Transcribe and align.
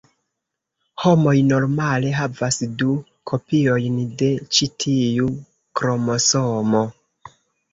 Homoj 1.01 1.33
normale 1.49 2.13
havas 2.19 2.57
du 2.79 2.95
kopiojn 3.33 4.01
de 4.23 4.31
ĉi 4.59 4.69
tiu 4.85 5.29
kromosomo. 5.83 6.83